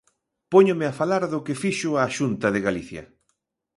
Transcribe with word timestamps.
Póñome 0.53 0.85
a 0.87 0.95
falar 0.99 1.23
do 1.31 1.43
que 1.45 1.59
fixo 1.63 1.89
a 1.95 2.05
Xunta 2.17 2.47
de 2.51 2.63
Galicia. 2.67 3.03